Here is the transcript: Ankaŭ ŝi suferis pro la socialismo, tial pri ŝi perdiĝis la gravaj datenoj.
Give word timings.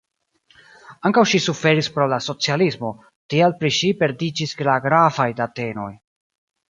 Ankaŭ 1.09 1.23
ŝi 1.31 1.41
suferis 1.47 1.89
pro 1.97 2.07
la 2.13 2.19
socialismo, 2.29 2.91
tial 3.35 3.55
pri 3.61 3.71
ŝi 3.79 3.93
perdiĝis 4.01 4.57
la 4.69 4.79
gravaj 4.87 5.29
datenoj. 5.43 5.91